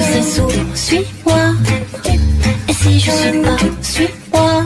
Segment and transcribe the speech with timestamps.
[0.00, 1.54] tous ces sourds, suis-moi.
[2.68, 4.64] Et si je suis pas, suis-moi.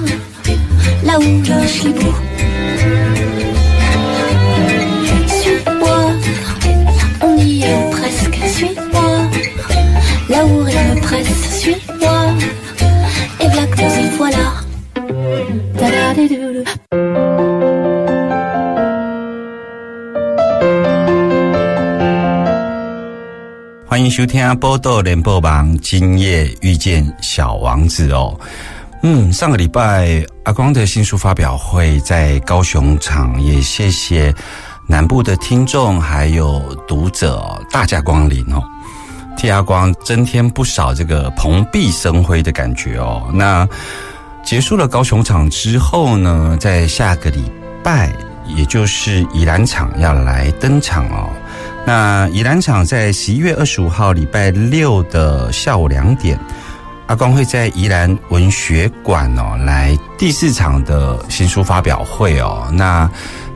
[1.04, 2.23] Là où je suis chibou
[24.04, 28.38] 迎收听《波豆联播网》，今夜遇见小王子哦。
[29.02, 34.34] 嗯，上个礼拜阿光的新书发表会在高雄场，也谢谢
[34.86, 38.62] 南部的听众还有读者、大驾光临哦，
[39.38, 43.30] 替阿光增添不少这个蓬荜生辉的感觉哦。
[43.32, 43.66] 那
[44.44, 47.50] 结束了高雄场之后呢，在下个礼
[47.82, 48.14] 拜，
[48.54, 51.30] 也就是宜兰场要来登场哦。
[51.86, 56.38] 那宜兰场在十一月二十五号礼拜六的下午两点，
[57.06, 62.70] 阿光会在宜兰文学馆哦来第四场的新书发表会哦。
[62.72, 63.08] 那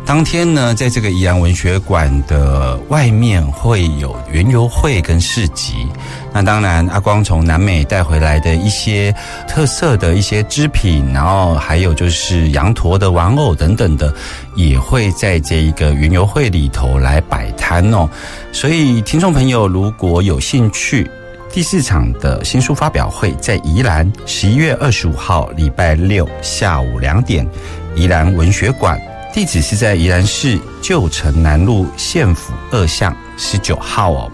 [0.05, 5.87] 当天呢，在这个宜兰文学馆的外面会有园游会跟市集。
[6.33, 9.15] 那当然，阿光从南美带回来的一些
[9.49, 14.13] 特色的一些织品，然后还有就是羊驼的玩偶等等的，
[14.55, 18.09] 也会在这一个云游会里头来摆摊哦。
[18.53, 21.11] 所以，听众朋友如果有兴趣，
[21.51, 27.49] 第四场的新书发表会在宜兰，十一月二十五号礼拜六下午两点，
[27.97, 29.01] 宜兰文学馆。
[29.33, 34.33] 地址是在宜兰市旧城南路县府二巷十九号哦。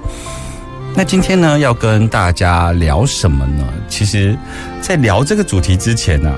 [0.96, 3.64] 那今天呢，要跟大家聊什么呢？
[3.88, 4.38] 其实，
[4.80, 6.32] 在聊这个主题之前呢、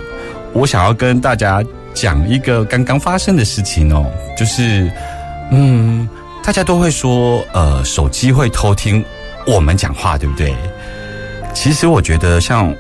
[0.54, 1.62] 我想要跟大家
[1.92, 4.90] 讲一个刚刚发生的事情哦，就是，
[5.50, 6.08] 嗯，
[6.42, 9.04] 大家都会说，呃，手机会偷听
[9.46, 10.54] 我们讲话，对不对？
[11.52, 12.74] 其实我觉得，像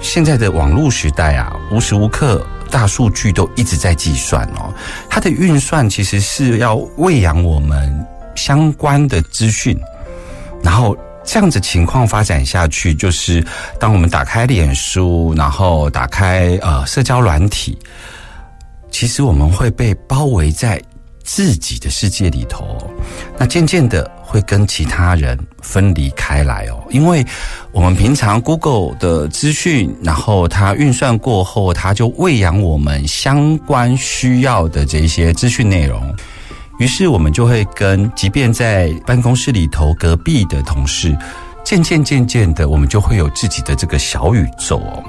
[0.00, 2.42] 现在的网络时代啊，无时无刻。
[2.70, 4.72] 大数据都一直在计算哦，
[5.08, 9.76] 它的运算其实是要喂养我们相关的资讯，
[10.62, 10.96] 然后
[11.32, 13.40] 这样子情况发展下去，就是
[13.78, 17.78] 当我们打开脸书，然后打开呃社交软体，
[18.90, 20.82] 其实我们会被包围在
[21.22, 22.90] 自己的世界里头，
[23.38, 27.24] 那渐渐的会跟其他人分离开来哦，因为
[27.70, 36.12] 我们平常 Google 的资讯，然后它运算过后，它就喂养我们相关需要的这些资讯内容，
[36.80, 41.14] 于是我们就会跟即便在办公室里头隔壁的同事，
[41.62, 45.04] 渐渐渐渐的，我们就会有自己的这个小宇宙哦。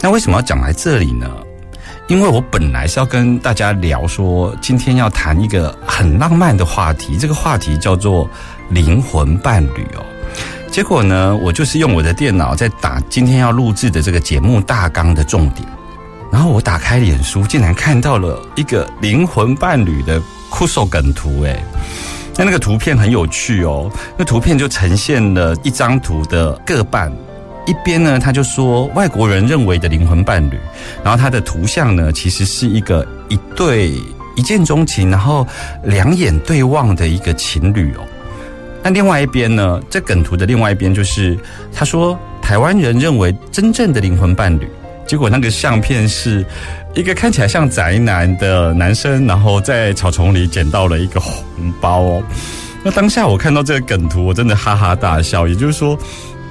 [0.00, 1.30] 那为什么要讲来这里呢？
[2.06, 8.26] 因为我本来是要跟大家聊说，今天要谈一个很浪漫的话题，这个话题叫做
[8.70, 10.02] 灵魂伴侣哦。
[10.70, 15.68] 结果呢，我就是用我的电脑在打今天要录制的这个节目大纲的重点，
[16.32, 20.18] 然后我打开脸书，竟然看到了一个灵魂伴侣的
[20.50, 21.62] 酷手梗图，诶，
[22.36, 27.12] 那那个图片很有趣哦，那图片就呈现了一张图的各半。
[27.66, 30.58] 一边呢，他就说外国人认为的灵魂伴侣，
[31.04, 33.92] 然后他的图像呢，其实是一个一对
[34.36, 35.46] 一见钟情，然后
[35.84, 38.00] 两眼对望的一个情侣哦。
[38.82, 41.36] 那另外一边呢，这梗图的另外一边就是
[41.70, 44.66] 他说台湾人认为真正的灵魂伴侣，
[45.06, 46.42] 结果那个相片是
[46.98, 52.22] 一个看起来像宅男的男生，然后在草丛里捡到了一个红包哦。
[52.82, 55.96] 那当下我看到这个梗图，我真的哈哈大笑，也就是说。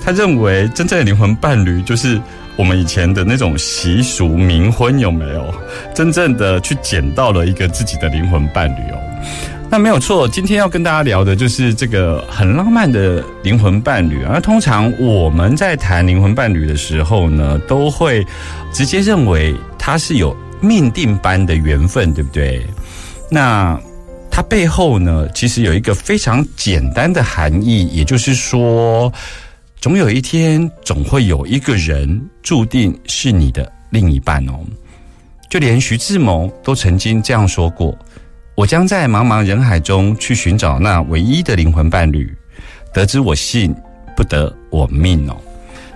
[0.02, 2.18] 他认为真正的灵魂伴侣就是
[2.56, 5.54] 我们以前的那种习俗冥婚有没有？
[5.94, 8.98] 真正的去捡到了一个自己的灵魂伴侣哦。
[9.78, 14.24] 那没有错，今天要跟大家聊的就是这个很浪漫的灵魂伴侣。
[14.24, 18.26] 而通常我们在谈灵魂伴侣的时候呢，都会
[18.74, 22.66] 直接认为他是有命定般的缘分，对不对？
[23.30, 23.80] 那
[24.32, 29.14] 它背后呢，其实有一个非常简单的含义，也就是说。
[29.80, 34.60] 总有一天，总会有一个人注定是你的另一半哦。
[35.52, 37.96] 就连徐志摩都曾经这样说过
[38.58, 42.36] ：“我将在茫茫人海中去寻找那唯一的灵魂伴侣，
[42.92, 43.72] 得之我幸，
[44.16, 45.38] 不得我命哦。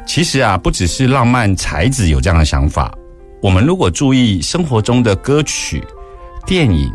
[0.06, 2.94] 其实啊，不只是浪漫才子有这样的想法，
[3.42, 5.84] 我们如果注意生活中的歌曲、
[6.46, 6.94] 电影、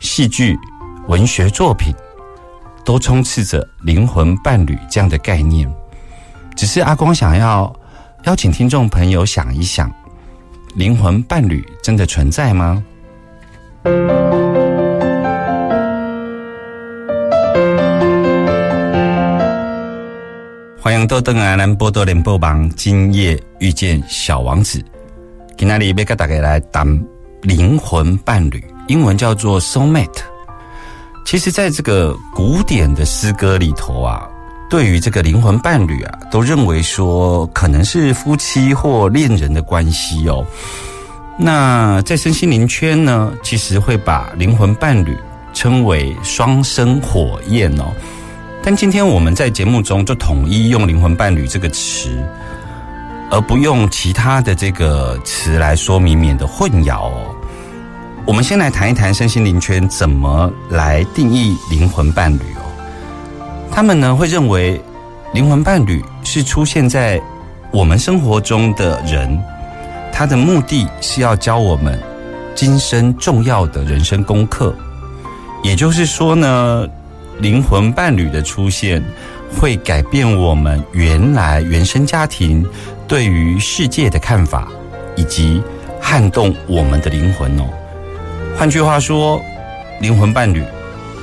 [0.00, 0.58] 戏剧、
[1.06, 1.94] 文学作品，
[2.84, 5.72] 都充斥着灵魂伴侣这样的概念。
[6.56, 7.72] 只是阿光想要
[8.24, 9.88] 邀请听众朋友想一想，
[10.74, 12.82] 灵魂伴侣真的存在吗？
[21.14, 24.84] 多登来南波多联播榜，今夜遇见小王子。
[25.56, 26.84] 今天里要跟大家来谈
[27.40, 30.08] 灵魂伴侣，英文叫做 soul mate。
[31.24, 34.28] 其实，在这个古典的诗歌里头啊，
[34.68, 40.44] 对于这个灵魂伴侣啊，都认为说可能是夫妻或恋人的关系哦。
[41.38, 45.16] 那在身心灵圈呢，其实会把灵魂伴侣
[45.52, 47.84] 称为双生火焰哦。
[48.66, 52.08] 但今天我们在节目中就统一用灵魂伴侣这个词，
[53.30, 57.34] 而不用其他的这个词来说明，免得混淆哦。
[58.24, 62.64] 我们先来谈一谈身心灵圈怎么来定义灵魂伴侣哦。
[63.70, 64.80] 他们呢会认为，
[65.34, 67.20] 灵魂伴侣是出现在
[67.70, 69.38] 我们生活中的人，
[70.10, 72.00] 他的目的是要教我们
[72.54, 74.74] 今生重要的人生功课。
[75.62, 76.88] 也就是说呢。
[77.40, 79.02] 灵魂伴侣的出现，
[79.58, 82.64] 会改变我们原来原生家庭
[83.08, 84.68] 对于世界的看法，
[85.16, 85.60] 以及
[86.00, 87.64] 撼动我们的灵魂哦。
[88.56, 89.42] 换句话说，
[90.00, 90.62] 灵魂伴侣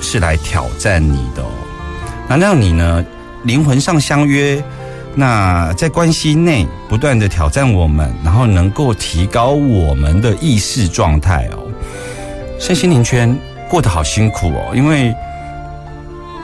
[0.01, 1.49] 是来挑战你的哦，
[2.27, 3.03] 那让你呢
[3.43, 4.61] 灵魂上相约，
[5.15, 11.63] 那在关系内不断的挑战我们，然后能够提高我们的意识状态哦。
[12.59, 13.35] 身心灵圈
[13.69, 15.15] 过得好辛苦哦，因为。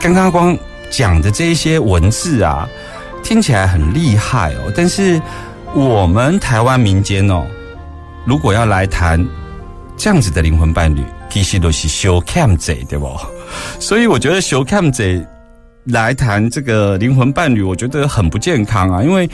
[0.00, 0.56] 刚刚光
[0.90, 2.68] 讲的这一些文字啊，
[3.22, 4.72] 听起来很厉害哦。
[4.76, 5.20] 但是
[5.74, 7.44] 我们台湾民间哦，
[8.24, 9.24] 如果要来谈
[9.96, 13.10] 这样子的灵魂伴侣，其实都是修 cam 贼，对不？
[13.80, 15.24] 所以我觉得修 cam 贼
[15.84, 19.02] 来谈这个灵魂伴侣，我觉得很不健康啊。
[19.02, 19.28] 因为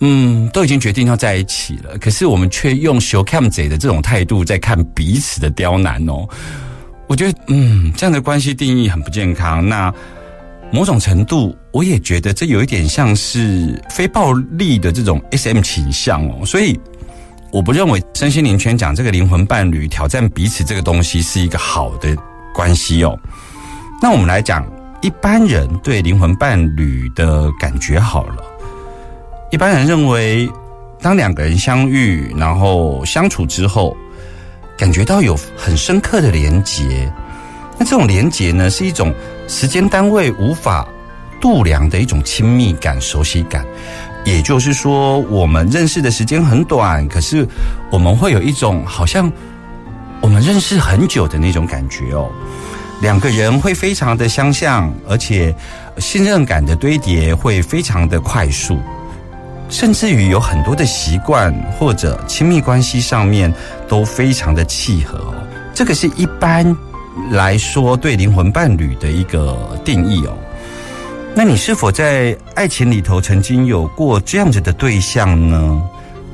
[0.00, 6.28] 嗯，都已经决定要在一起了，可是我们却用修 cam 贼的这种态度在看彼此的刁难哦。
[7.08, 9.66] 我觉得，嗯，这样的关系定义很不健康。
[9.66, 9.92] 那
[10.70, 16.44] 某种程度，我也觉得这有一点像是非暴力的这种 SM 倾向哦。
[16.44, 16.78] 所以，
[17.50, 22.14] 我不认为身心灵圈讲这个灵魂伴侣挑战彼此这个东西是一个好的
[22.54, 23.18] 关系哦。
[24.02, 24.70] 那我们来讲
[25.00, 28.44] 一般人对灵魂伴侣的感觉好了。
[29.50, 30.46] 一般人认为，
[31.00, 33.96] 当两个人相遇，然后相处之后。
[34.78, 37.12] 感觉到有很深刻的连结，
[37.76, 39.12] 那这种连结呢，是一种
[39.48, 40.86] 时间单位无法
[41.40, 43.66] 度量的一种亲密感、熟悉感。
[44.24, 47.44] 也就是说，我们认识的时间很短，可是
[47.90, 49.30] 我们会有一种好像
[50.20, 52.30] 我们认识很久的那种感觉哦。
[53.00, 55.52] 两个人会非常的相像，而且
[55.98, 58.78] 信任感的堆叠会非常的快速。
[59.70, 63.52] 甚至于有很多的习惯或者亲密关系上面
[63.86, 65.34] 都非常的契合哦，
[65.74, 66.74] 这个是一般
[67.30, 70.36] 来说对灵魂伴侣的一个定义哦。
[71.34, 75.82] 那你是否在爱情里头曾经有过这样子的对象呢？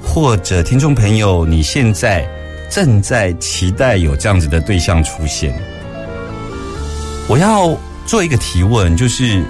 [0.01, 2.29] 或者听众朋友，你现在
[2.71, 5.53] 正在期待有这样子的对象出现？
[7.27, 9.43] 我要做一个提问，就是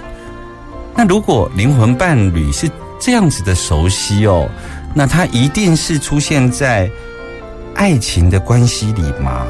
[0.95, 2.67] 那如果灵魂伴侣是？
[2.99, 4.49] 这样子的熟悉哦，
[4.93, 6.89] 那它一定是出现在
[7.75, 9.45] 爱情的关系里吗？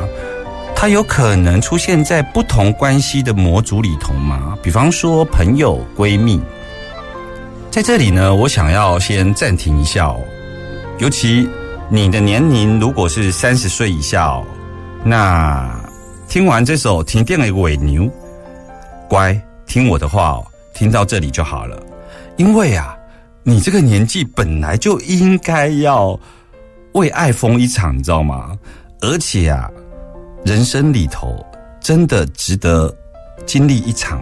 [0.76, 4.58] 它有可能出现在不同关系的模组里头吗？
[4.62, 6.42] 比方说朋友、闺蜜，
[7.72, 10.20] 在这里呢，我想要先暂停一下哦。
[10.98, 11.48] 尤其
[11.88, 14.44] 你的年龄如果是三十岁以下哦，
[15.04, 15.80] 那
[16.28, 18.04] 听完这首《停电的尾牛》，
[19.08, 21.82] 乖，听我的话哦，听到这里就好了，
[22.38, 22.95] 因为啊。
[23.48, 26.20] 你这个年纪本来就应该要
[26.94, 28.58] 为爱疯一场，你知道吗？
[29.02, 29.70] 而且啊，
[30.44, 31.46] 人生里头
[31.80, 32.92] 真的值得
[33.46, 34.20] 经历一场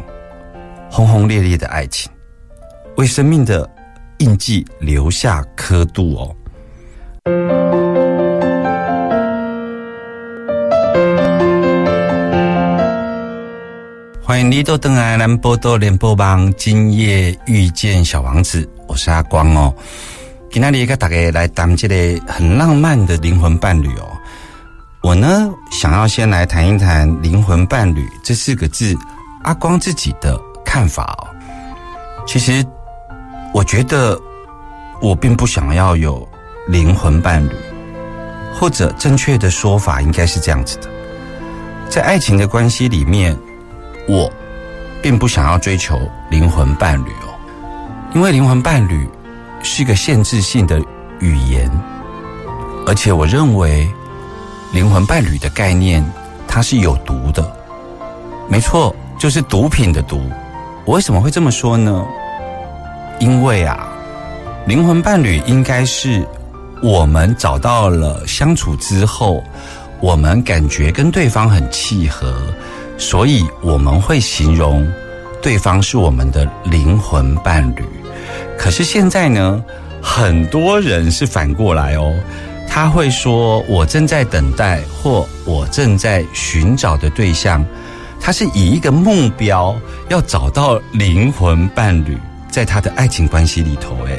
[0.92, 2.12] 轰轰烈烈的爱情，
[2.98, 3.70] 为生命的
[4.18, 6.36] 印记留下刻度哦。
[14.22, 18.70] 欢迎你到登来南波多联播网，今夜遇见小王子。
[18.94, 19.74] 我是阿光哦，
[20.52, 24.08] 今天一个大概来谈这个很浪漫的灵魂伴侣哦。
[25.02, 28.96] 我呢，想要先来谈一谈灵魂伴侣这四个字，
[29.42, 31.26] 阿光自己的看法哦。
[32.28, 32.64] 其实
[33.52, 34.16] 我觉得
[35.02, 36.30] 我并不想要有
[36.68, 37.56] 灵魂伴侣，
[38.54, 40.90] 或者正确的说法应该是这样子的：
[41.90, 43.36] 在爱情的关系里面，
[44.08, 44.32] 我
[45.02, 47.10] 并不想要追求灵魂伴侣，
[48.14, 49.10] 因为灵魂伴侣
[49.64, 50.80] 是一个限制性的
[51.20, 51.70] 语言，
[52.86, 53.90] 而且我认为
[54.72, 56.06] 灵魂伴侣的概念
[56.48, 57.44] 它是有毒的，
[58.48, 60.22] 没错，就是毒品的毒。
[60.86, 62.06] 我为什么会这么说呢？
[63.20, 63.88] 因为啊，
[64.68, 66.24] 灵魂伴侣应该是
[66.84, 69.44] 我们找到了相处之后，
[70.00, 72.36] 我们感觉跟对方很契合，
[72.96, 74.88] 所以我们会形容
[75.42, 77.84] 对方是我们的灵魂伴侣。
[78.58, 79.64] 可是现在呢，
[80.02, 82.14] 很多人是反过来哦，
[82.68, 87.66] 他会说我正在等待，或我正在寻找的对象。
[88.20, 89.76] 他是以一个目标
[90.08, 92.18] 要找到灵魂伴侣，
[92.50, 94.18] 在他的爱情关系里头，哎，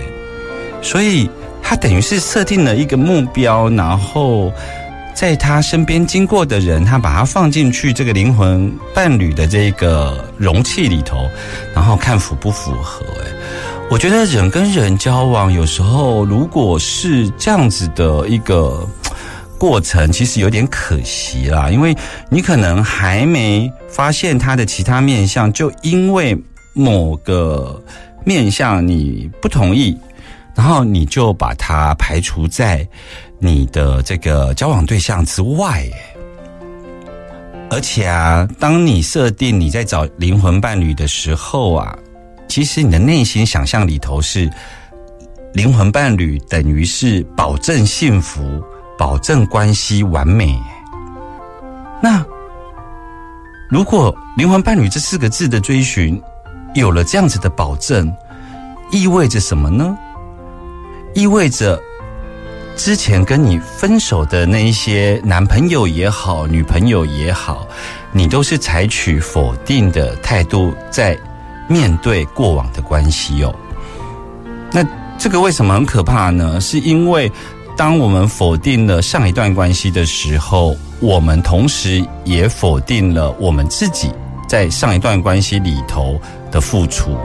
[0.82, 1.30] 所以
[1.62, 4.52] 他等于是设定了一个目标，然后
[5.14, 11.26] 在他身边经过的人，他把他放进去这个灵魂伴侣的这个容器里头，
[11.74, 13.06] 然后看符不符合。
[13.24, 13.30] 哎，
[13.90, 18.86] 我觉得人跟人交往，有时候如果是这样子的一个。
[19.56, 21.96] 过程其实有点可惜啦，因为
[22.28, 26.36] 你可能还没发现他的其他面相，就因为
[26.74, 27.82] 某个
[28.26, 29.96] 面相你不同意，
[30.54, 32.86] 然后你就把他排除在
[33.38, 35.88] 你的这个交往对象之外。
[37.70, 41.96] 而且啊，当你设定你在找灵魂伴侣的时候啊，
[42.48, 44.50] 其实你的内心想象里头是
[45.52, 48.62] 灵魂伴侣等于是保证幸福。
[48.96, 50.56] 保证关系完美。
[52.00, 52.24] 那
[53.68, 56.22] 如果灵魂伴侣这四个字的追寻
[56.76, 58.14] 有了这样子的保证，
[58.92, 59.98] 意味着什么呢？
[61.12, 61.82] 意味着
[62.76, 67.66] 之前跟你分手的那一些男朋友也好，女朋友也好，
[68.12, 71.18] 你都是采取否定的态度在
[71.68, 73.54] 面对过往的关系哦。
[74.72, 74.84] 那
[75.18, 76.60] 这个为什么很可怕呢？
[76.60, 77.30] 是因为。
[77.76, 84.12] 当我们否定了上一段关系的时候，我们同时也否定了我们自己
[84.48, 86.16] 在上一段关系里头
[86.52, 87.18] 的付出。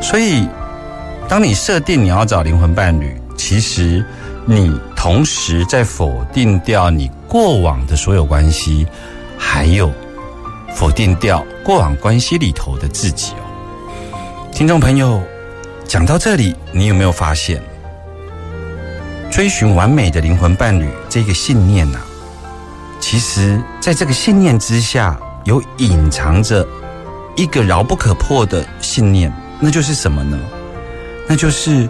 [0.00, 0.48] 所以，
[1.28, 4.02] 当你设定你要找灵魂伴侣，其实
[4.46, 8.86] 你同时在否定掉你过往的所有关系，
[9.36, 9.92] 还有
[10.78, 13.42] 否定掉过往关系里头的自己哦。
[14.52, 15.20] 听众朋友，
[15.84, 17.60] 讲到这里，你有没有发现？
[19.28, 21.98] 追寻完美的灵魂伴侣这个信念呐，
[23.00, 26.64] 其实在这个信念之下，有隐藏着
[27.34, 30.38] 一个牢不可破的信念，那就是什么呢？
[31.26, 31.88] 那就是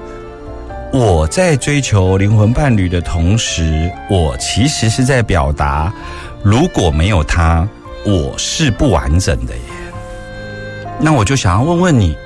[0.95, 5.92] 我在追求灵魂伴侣的同时，我其实是在表达，
[6.42, 7.68] 如果没有他，
[8.07, 9.62] 我是不完整的耶。
[11.00, 12.17] 那我就想要问问你，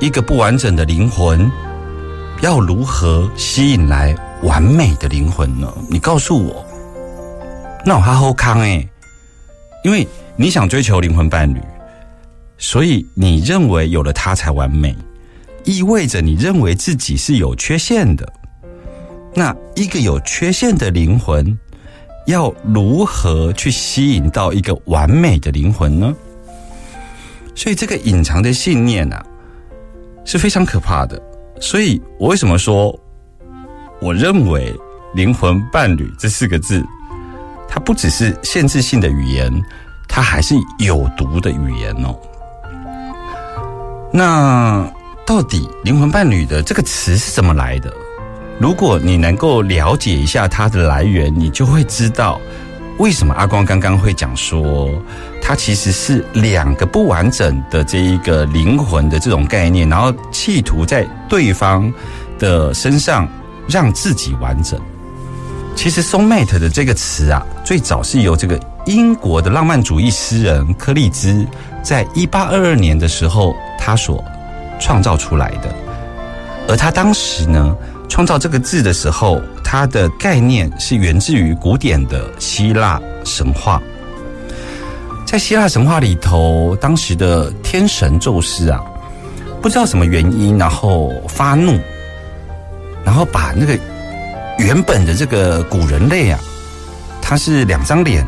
[0.00, 1.50] 一个不完整的灵魂
[2.40, 4.16] 要如何吸引来？
[4.44, 5.68] 完美的灵魂呢？
[5.90, 6.64] 你告诉我，
[7.84, 8.88] 那我还好康哎，
[9.82, 11.60] 因为你想追求灵魂伴侣，
[12.56, 14.96] 所以你认为有了他才完美，
[15.64, 18.32] 意味着你认为自己是有缺陷的。
[19.34, 21.58] 那一个有缺陷的灵魂，
[22.28, 26.14] 要如何去吸引到一个完美的灵魂呢？
[27.54, 29.24] 所以这个隐藏的信念啊，
[30.26, 31.20] 是非常可怕的。
[31.58, 32.94] 所以我为什么说？
[34.02, 34.74] 我认为
[35.16, 36.84] “灵魂伴侣”这四个字，
[37.66, 39.50] 它不只是限制性的语言，
[40.06, 42.14] 它还是有毒的语言哦。
[44.12, 44.86] 那
[45.26, 47.90] 到底“灵魂伴侣”的这个词是怎么来的？
[48.58, 52.40] 如果你能够了解一下它的来源，你就会知道
[52.98, 54.90] 为什么阿光刚刚会讲说，
[55.40, 61.92] 它其实是两个不完整的这一个灵魂的这种概念，然后企图在对方
[62.38, 63.28] 的身上。
[63.70, 64.80] 让自己完整。
[65.76, 71.46] 其实 “soul mate” 的这个词啊，最早是由这个英国的浪漫主义诗人柯立兹
[71.82, 74.24] 在一八二二年的时候他所
[74.80, 75.70] 创造出来的。
[76.68, 77.74] 而他当时呢，
[78.08, 83.80] 创造这个字的时候，他的概念是源自于古典的希腊神话。
[85.26, 88.80] 在希腊神话里头，当时的天神宙斯啊，
[89.62, 91.80] 不知道什么原因，然后发怒。
[93.04, 93.78] 然后把那个
[94.58, 96.38] 原本的这个古人类啊，
[97.22, 98.26] 他是两张脸、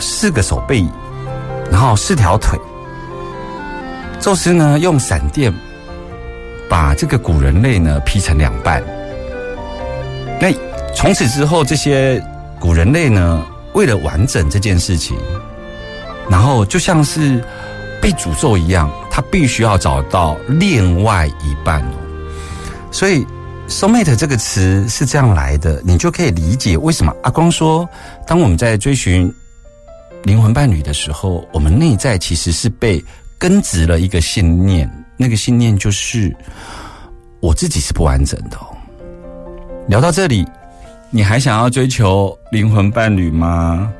[0.00, 0.84] 四个手背，
[1.70, 2.58] 然后四条腿，
[4.18, 5.54] 宙斯呢用闪电
[6.68, 8.82] 把这个古人类呢劈成两半。
[10.40, 10.52] 那
[10.94, 12.22] 从此之后，这些
[12.60, 15.16] 古人类呢，为了完整这件事情，
[16.30, 17.42] 然后就像是
[18.00, 21.94] 被诅咒一样，他必须要找到另外一半哦。
[22.90, 23.26] 所以
[23.68, 27.88] “soulmate” 这个词是这样来的，你就可以理解为什么阿光说，
[28.26, 29.32] 当我们在追寻
[30.24, 33.04] 灵魂伴侣的时候，我们内在其实是被
[33.38, 36.34] 根植了一个信念，那个信念就是
[37.40, 38.56] 我自己是不完整的。
[39.88, 40.46] 聊到这里，
[41.10, 43.92] 你还想要追求灵魂伴侣吗？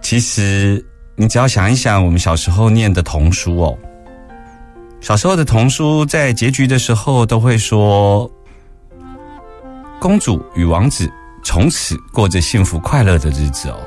[0.00, 0.84] 其实，
[1.14, 3.78] 你只要想一想，我们小时候念的童书哦，
[5.00, 8.30] 小时候的童书在结局的时候都会说，
[10.00, 11.08] 公主与王子
[11.44, 13.78] 从此过着幸福快乐的日子哦。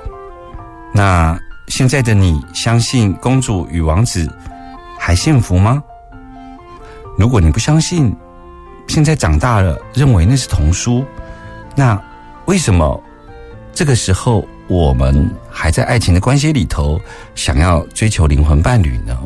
[0.94, 1.38] 那
[1.68, 4.30] 现在的你，相信公主与王子
[5.00, 5.82] 还幸福吗？
[7.18, 8.14] 如果你不相信，
[8.88, 11.04] 现在长大了，认为那是童书，
[11.76, 12.00] 那
[12.46, 13.02] 为什么
[13.74, 17.00] 这个时候我们还在爱情的关系里头，
[17.34, 19.18] 想要追求灵魂伴侣呢？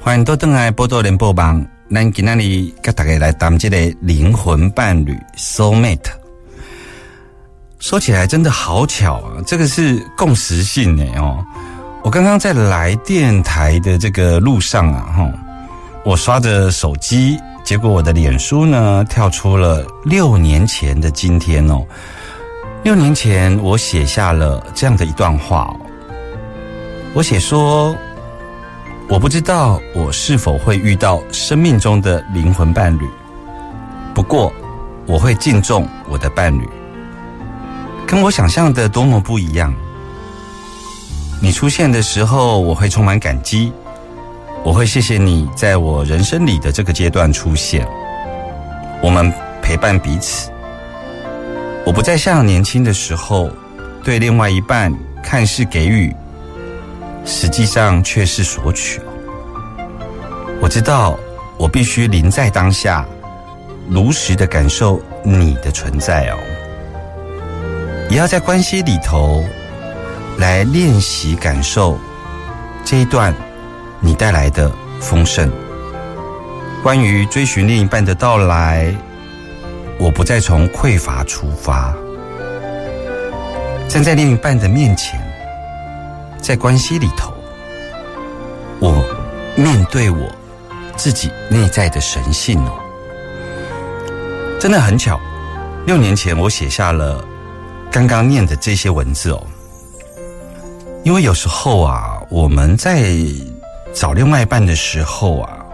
[0.00, 6.19] 欢迎多登来波多连播帮，咱今天里跟大家来谈这个灵魂伴侣 （soul mate）。
[7.80, 11.42] 说起来真的好巧啊，这个是共识性的哦。
[12.02, 15.32] 我刚刚在来电台的这个路上啊，哈，
[16.04, 21.82] 我刷着手机，结果我的脸书呢跳出了六年前的今天哦。
[22.82, 25.76] 六年前我写下了这样的一段话哦，
[27.14, 27.96] 我写说。
[29.08, 33.04] 我不知道我是否会遇到生命中的灵魂伴侣，
[34.14, 34.52] 不过
[35.04, 36.68] 我会敬重我的伴侣，
[38.10, 39.72] 跟我想象的多么不一样。
[41.40, 43.72] 你出现的时候，我会充满感激，
[44.64, 47.86] 我会谢谢你在我人生里的这个阶段出现，
[49.00, 50.50] 我们陪伴彼此。
[51.86, 53.48] 我不再像年轻的时候，
[54.02, 54.92] 对另外一半
[55.22, 56.12] 看似给予。
[57.24, 59.00] 实际上却是索取。
[60.60, 61.16] 我知道，
[61.56, 63.06] 我必须临在当下，
[63.88, 66.38] 如实的感受你的存在哦。
[68.10, 69.44] 也要在关系里头
[70.36, 71.96] 来练习感受
[72.84, 73.32] 这一段
[74.00, 74.70] 你带来的
[75.00, 75.48] 丰盛。
[76.82, 78.92] 关于追寻另一半的到来，
[79.98, 81.94] 我不再从匮乏出发，
[83.86, 85.20] 站在另一半的面前。
[86.40, 87.32] 在关系里头，
[88.80, 89.04] 我
[89.54, 90.26] 面对我
[90.96, 92.72] 自己内在的神性哦，
[94.58, 95.20] 真的很巧。
[95.86, 97.22] 六年前我写下了
[97.90, 99.46] 刚刚念的这些文字哦，
[101.02, 103.12] 因为有时候啊，我们在
[103.92, 105.64] 找另外一半的时候啊，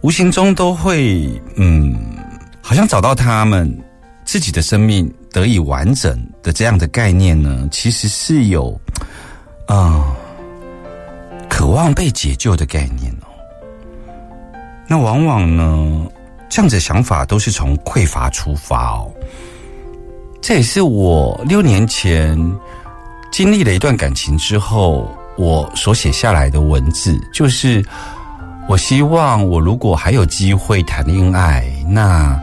[0.00, 1.94] 无形中都会嗯，
[2.62, 3.70] 好像找到他们
[4.24, 8.78] 自己的生命得以完整的这样的概念呢，其实是有。
[9.66, 10.16] 啊，
[11.48, 13.28] 渴望被解救的概念哦。
[14.88, 16.08] 那往往呢，
[16.48, 19.12] 这样子想法都是从匮乏出发哦。
[20.40, 22.36] 这也是我六年前
[23.30, 27.84] 经历了一段感情之后，我所写下来的文字，就是
[28.68, 32.40] 我希望我如果还有机会谈恋爱，那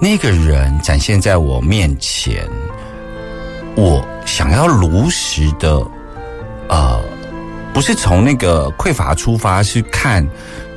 [0.00, 2.48] 那个人展现在我面前，
[3.76, 5.82] 我想要如实的。
[6.68, 6.98] 呃，
[7.74, 10.26] 不是从那个匮乏出发去看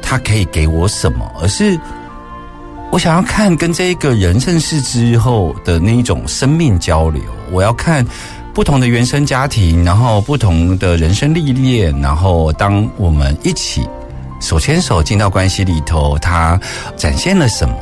[0.01, 1.79] 他可以给我什么，而是
[2.91, 7.21] 我想要看跟这一个人认识之后的那一种生命交流。
[7.51, 8.05] 我要看
[8.53, 13.85] 不同的原生家庭，然后不同的人生历练，然后当我们一起
[14.39, 16.59] 手牵手进到关系里头，他
[16.95, 17.75] 展现了什么？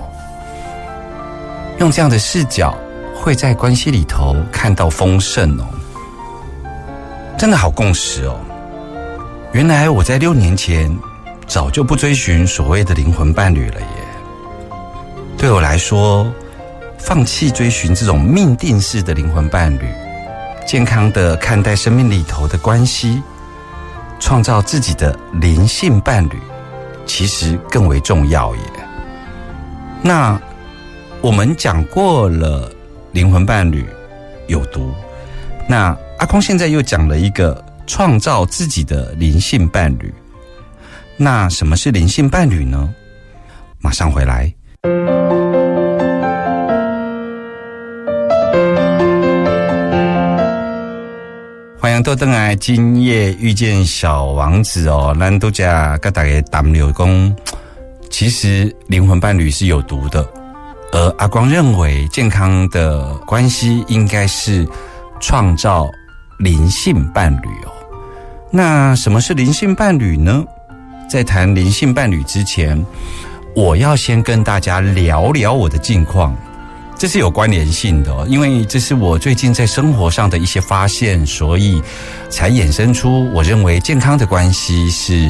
[1.80, 2.76] 用这样的视角，
[3.16, 5.66] 会在关系里头看到丰盛哦。
[7.38, 8.40] 真的好共识哦！
[9.52, 10.96] 原来我在六年前
[11.46, 14.03] 早就不追寻所谓的灵魂伴侣了耶。
[15.44, 16.34] 对我来说，
[16.98, 19.86] 放弃追寻这种命定式的灵魂伴侣，
[20.66, 23.22] 健康的看待生命里头的关系，
[24.22, 26.40] 创造自己的灵性伴侣，
[27.06, 28.62] 其实更为重要耶。
[30.02, 30.40] 那
[31.20, 32.72] 我们讲过了，
[33.12, 33.86] 灵魂伴侣
[34.48, 34.94] 有毒，
[35.68, 35.94] 那。
[36.20, 40.14] 阿空现在又讲了一个创造自己的灵性伴侣，
[41.18, 42.96] 那什么是灵性伴侣呢？
[43.80, 44.50] 马上回来。
[51.84, 57.36] 欢迎多登来今夜遇见小王子哦，咱都家跟大家谈聊讲，
[58.10, 60.26] 其实灵魂伴侣是有毒的，
[60.94, 64.66] 而阿光认为健康的关系应该是
[65.20, 65.86] 创造
[66.40, 67.72] 灵性伴侣哦。
[68.50, 70.42] 那什么是灵性伴侣呢？
[71.10, 72.82] 在谈灵性伴侣之前，
[73.58, 76.34] 我要先跟大家聊聊我的近况。
[77.04, 81.84] 这是有关联性的、因为这是我最近在生活上的一些发现，所以
[82.30, 85.30] 才衍生出我认为健康的关系是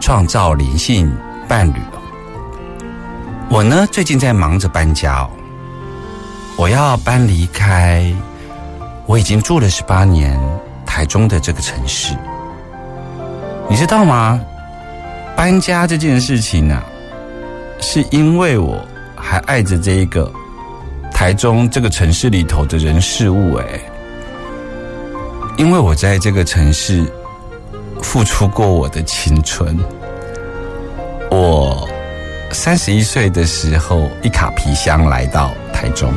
[0.00, 1.08] 创造灵性
[1.46, 1.76] 伴侣。
[3.48, 5.30] 我呢最近在忙着搬家哦，
[6.56, 8.12] 我要搬离开
[9.06, 10.36] 我已经住了十八年
[10.84, 12.12] 台中的这个城市，
[13.70, 14.40] 你知道吗？
[15.36, 16.82] 搬家这件事情呢、
[17.78, 20.28] 是因为我还爱着这一个。
[21.14, 23.80] 台中这个城市里头的人事物，哎，
[25.56, 27.10] 因为我在这个城市
[28.02, 29.78] 付出过我的青春。
[31.30, 31.88] 我
[32.50, 36.12] 三十一岁的时候，一卡皮箱来到台中，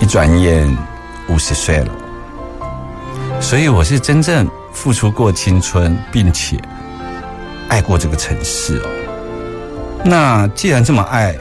[0.00, 0.68] 一转眼
[1.28, 1.90] 五十岁了，
[3.40, 6.56] 所以我是真正付出过青春，并且
[7.68, 8.88] 爱过这个城市哦。
[10.04, 11.34] 那既然这么爱，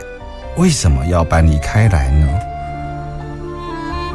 [0.58, 2.28] 为什么要搬离开来呢？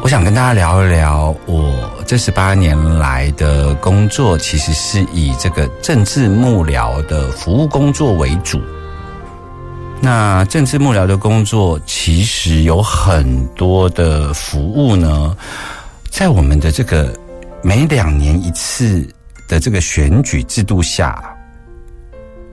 [0.03, 8.59] 我想跟大家聊一聊我这十八年来的工作，其实是以这个政治幕僚的服务工作为主。
[10.00, 15.37] 那政治幕僚的工作，其实有很多的服务呢，
[16.09, 17.14] 在我们的这个
[17.62, 19.07] 每两年一次
[19.46, 21.22] 的这个选举制度下，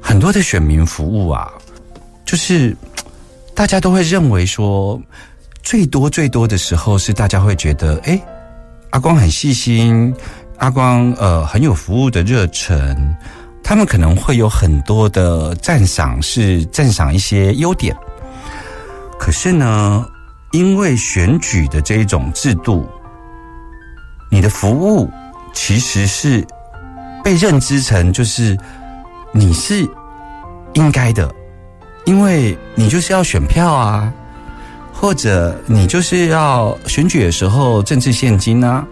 [0.02, 1.50] 很多的选民服务啊，
[2.26, 2.76] 就是。
[3.58, 5.02] 大家都会认为说，
[5.63, 8.22] 最多最多的时候是大家会觉得，哎，
[8.91, 10.13] 阿光很细心，
[10.60, 12.96] 阿光呃很有服务的热忱，
[13.63, 17.98] 他们可能会有很多的赞赏，是赞赏一些优点。
[19.17, 20.06] 可是呢，
[20.52, 22.88] 因为选举的这一种制度，
[24.30, 25.10] 你的服务
[25.52, 26.46] 其实是
[27.24, 28.56] 被认知成就是
[29.32, 29.84] 你是
[30.74, 31.34] 应该的。
[32.08, 34.12] 因为你就是要选票啊，
[34.93, 38.86] 或者你就是要选举的时候政治现金啊，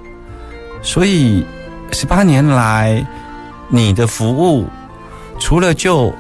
[0.82, 1.46] 所以
[1.94, 3.06] 十八年来
[3.70, 4.68] 你的服务，
[5.40, 6.14] 除了就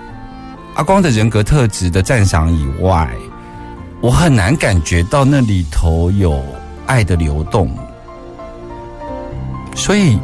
[0.76, 3.10] 阿光的人格特质的赞赏以外，
[4.00, 6.42] 我很难感觉到那里头有
[6.86, 7.70] 爱的流动，
[9.76, 10.18] 所以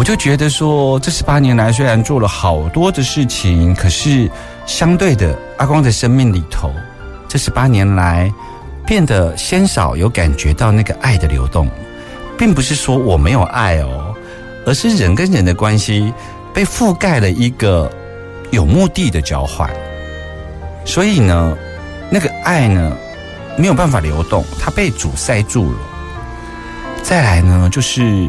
[0.00, 4.30] 我就觉得说，这十八年来虽然做了好多的事情，可是
[4.64, 6.72] 相对的，阿光的生命里头，
[7.28, 8.32] 这十八年来
[8.86, 11.68] 变得鲜少有感觉到那个爱的流动，
[12.38, 14.14] 并不是说我没有爱哦，
[14.64, 16.10] 而是人跟人的关系
[16.54, 17.92] 被覆盖了一个
[18.52, 19.70] 有目的的交换，
[20.86, 21.54] 所以呢，
[22.08, 22.96] 那个爱呢
[23.54, 25.78] 没有办法流动，它被阻塞住了。
[27.02, 28.26] 再来呢，就是。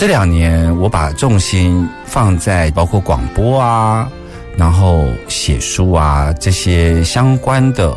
[0.00, 4.10] 这两年，我把重心放在包括广播啊，
[4.56, 7.94] 然后写书啊这些相关的，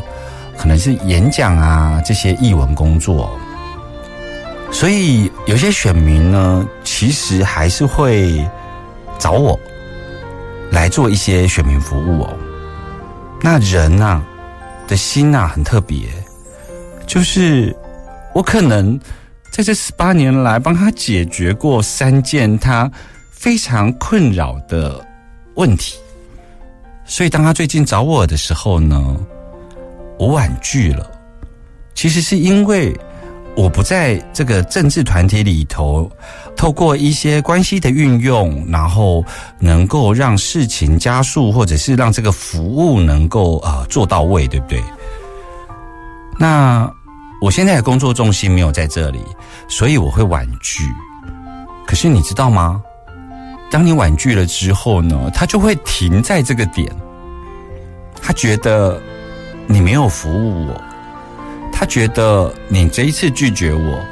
[0.54, 3.34] 可能是演讲啊这些译文工作。
[4.70, 8.46] 所以有些选民呢，其实还是会
[9.18, 9.58] 找我
[10.70, 12.36] 来做一些选民服务哦。
[13.40, 14.24] 那人呐、啊、
[14.86, 16.00] 的心呐、啊、很特别，
[17.06, 17.74] 就是
[18.34, 19.00] 我可能。
[19.54, 22.90] 在这十八年来，帮他解决过三件他
[23.30, 25.00] 非常困扰的
[25.54, 25.96] 问题，
[27.04, 29.16] 所以当他最近找我的时候呢，
[30.18, 31.08] 我婉拒了。
[31.94, 32.92] 其实是因为
[33.54, 36.10] 我不在这个政治团体里头，
[36.56, 39.24] 透过一些关系的运用，然后
[39.60, 44.82] 能够让事情加速，或者是让这个服务能够呃做到位，对不对？
[46.40, 46.92] 那。
[47.44, 49.22] 我现在的工作重心没有在这里，
[49.68, 50.82] 所以我会婉拒。
[51.86, 52.82] 可是你知道吗？
[53.70, 56.90] 当你婉拒了之后呢，他就会停在这个点。
[58.22, 58.98] 他觉得
[59.66, 60.82] 你没有服务我，
[61.70, 64.02] 他觉得你这一次拒绝我，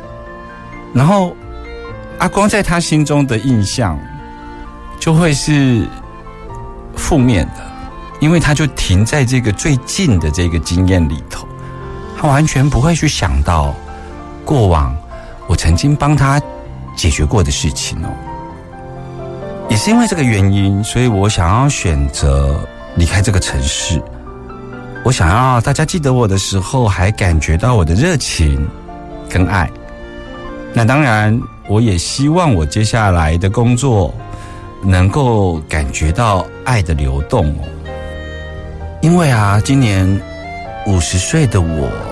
[0.93, 1.35] 然后
[2.19, 3.99] 阿光在他心中的印象
[5.01, 5.89] 就会是
[6.97, 7.65] 负面的，
[8.21, 11.49] 因为他就停在这个最近的这个经验里头。
[12.23, 13.75] 他完全不会去想到
[14.45, 14.97] 过往
[15.49, 16.41] 我曾经帮他
[16.95, 18.09] 解决过的事情哦。
[19.69, 24.01] 也是因为这个原因，所以我想要选择离开这个城市。
[25.05, 28.69] 我想要大家记得我的时候，还感觉到我的热情
[29.29, 29.69] 跟爱。
[30.73, 31.37] 那当然，
[31.69, 34.15] 我也希望我接下来的工作
[34.85, 37.65] 能够感觉到爱的流动哦。
[39.01, 40.07] 因为啊，今年
[40.87, 42.12] 五十岁的我，我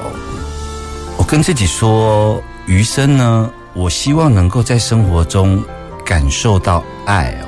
[1.30, 5.62] 跟自己说，余生呢，我希望能够在生活中
[6.04, 7.46] 感受到爱哦。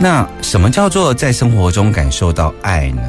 [0.00, 3.00] 那什么叫做在生活中感受到爱呢？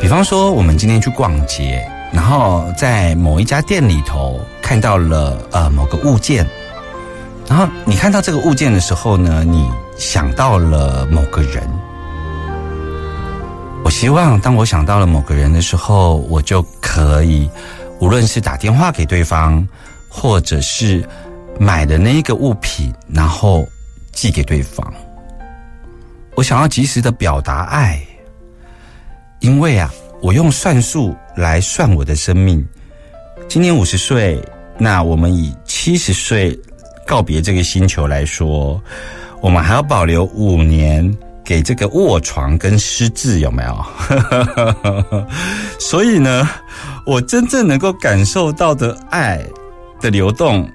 [0.00, 6.48] 比方说，我们今天去逛街，然后在某一家店里头看到了呃某个物件，
[7.46, 11.68] 然后你看到这个物件的时候呢，你想到了某个人。
[13.84, 17.48] 我希望当我想到了某个人的时候，我就可以，
[18.00, 19.66] 无论是打电话给对方，
[20.08, 21.06] 或者是
[21.58, 23.66] 买的那一个物品，然后
[24.12, 24.92] 寄给对方。
[26.34, 28.00] 我想要及时的表达爱。
[29.40, 29.88] 因为啊，
[30.20, 32.66] 我用算术来算我的生命，
[33.48, 34.42] 今年五十岁，
[34.76, 36.58] 那我们以七十岁
[37.06, 38.82] 告别这个星球来说，
[39.40, 41.16] 我们还要保留五年
[41.48, 43.82] 给这个卧床跟失智，有没有？
[45.80, 46.46] 所以呢，
[47.06, 49.42] 我真正能够感受到的爱
[49.98, 50.70] 的流动，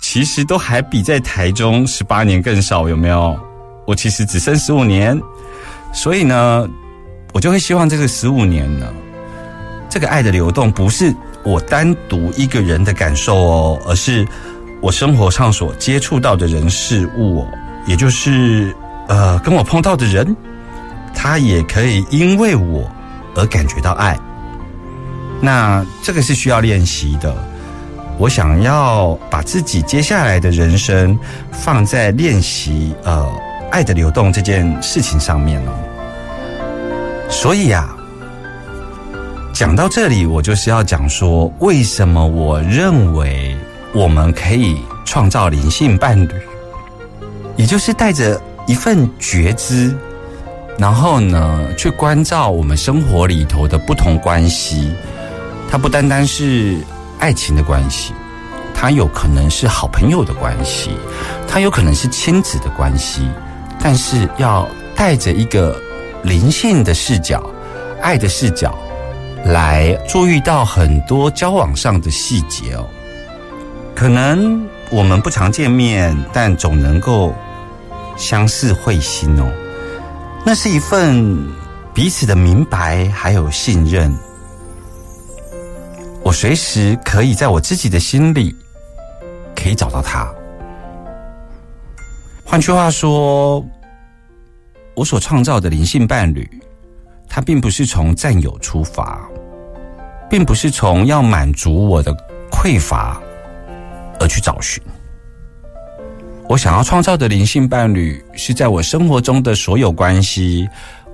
[0.00, 3.38] 其实都还比在台中十八年更少，有没有？
[3.86, 5.20] 我其实只剩十五年，
[5.92, 6.66] 所以呢。
[7.34, 8.86] 我就会希望这个十五年呢，
[9.90, 14.24] 这个爱的流动不是我单独一个人的感受哦，而是
[14.80, 17.48] 我生活上所接触到的人事物哦，
[17.88, 18.72] 也就是
[19.08, 20.36] 呃跟我碰到的人，
[21.14, 22.90] 他也可以因为我
[23.34, 24.18] 而感觉到爱。
[25.40, 27.34] 那这个是需要练习的。
[28.16, 31.18] 我想要把自己接下来的人生
[31.50, 33.28] 放在练习呃
[33.72, 35.72] 爱的流动这件事情上面哦。
[37.28, 37.92] 所以呀，
[39.52, 43.56] 讲到这里，我就是要讲说，为什么我认为
[43.92, 46.32] 我们可以创造灵性伴侣，
[47.56, 49.94] 也就是带着一份觉知，
[50.78, 54.92] 然后呢，去关照我们生活里头的不同关系。
[55.70, 56.78] 它不单单是
[57.18, 58.12] 爱情的关系，
[58.74, 60.90] 它有可能是好朋友的关系，
[61.48, 63.22] 它有可能是亲子的关系，
[63.80, 65.76] 但是要带着一个。
[66.24, 67.44] 灵性的视角，
[68.00, 68.74] 爱的视角，
[69.44, 72.88] 来注意到很多交往上的细节哦。
[73.94, 77.34] 可能我们不常见面，但总能够
[78.16, 79.50] 相似会心哦。
[80.44, 81.36] 那是一份
[81.92, 84.14] 彼此的明白，还有信任。
[86.22, 88.54] 我随时可以在我自己的心里，
[89.54, 90.32] 可以找到他。
[92.44, 93.64] 换句话说。
[94.96, 96.48] 我所创造的灵性伴侣，
[97.28, 99.28] 他并不是从占有出发，
[100.30, 102.14] 并不是从要满足我的
[102.48, 103.20] 匮乏
[104.20, 104.80] 而去找寻。
[106.48, 110.68] 我想要创造的灵性伴侣，是在我生活中的所有关系，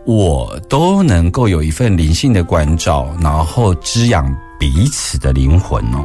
[0.05, 4.27] 我都能够有一份灵性的关照，然后滋养
[4.59, 6.05] 彼此的灵魂哦。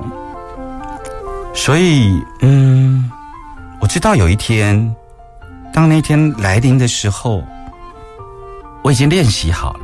[1.54, 3.10] 所以，嗯，
[3.82, 4.96] 我知道有一天，
[5.74, 7.44] 当那天来临的时候。
[8.84, 9.80] 我已经练习好了，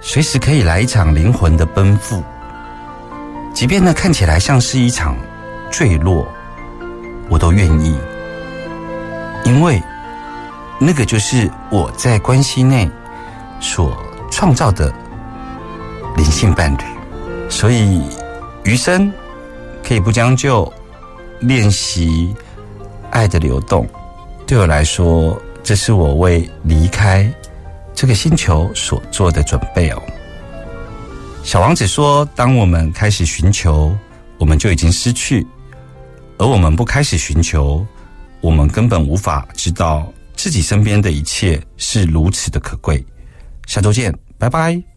[0.00, 2.22] 随时可以来一场灵魂的奔赴，
[3.52, 5.14] 即便那看起来像是一场
[5.70, 6.26] 坠落，
[7.28, 7.94] 我都愿意，
[9.44, 9.82] 因为
[10.78, 12.90] 那个就是我在关系内
[13.60, 13.96] 所
[14.30, 14.92] 创造的
[16.16, 16.84] 灵性伴侣，
[17.48, 18.02] 所以
[18.64, 19.12] 余生
[19.86, 20.70] 可以不将就，
[21.40, 22.34] 练习
[23.10, 23.86] 爱的流动，
[24.46, 27.32] 对我来说，这是我为离开。
[27.94, 30.02] 这个星球所做的准备哦，
[31.44, 33.96] 小王子说：“当我们开始寻求，
[34.36, 35.46] 我们就已经失去；
[36.36, 37.86] 而我们不开始寻求，
[38.44, 43.02] 我们根本无法知道自己身边的一切是如此的可贵。”
[43.66, 44.93] 下周见，拜拜。